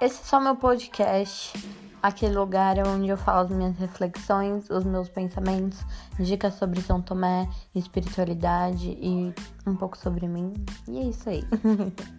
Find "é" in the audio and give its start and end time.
0.20-0.24, 2.78-2.86, 10.98-11.02